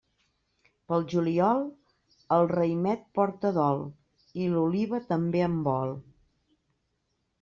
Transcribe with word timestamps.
Pel 0.91 1.03
juliol, 1.11 1.59
el 2.37 2.49
raïmet 2.53 3.05
porta 3.19 3.53
dol 3.61 3.83
i 4.45 4.49
l'oliva 4.55 5.05
també 5.13 5.45
en 5.53 5.63
vol. 5.69 5.95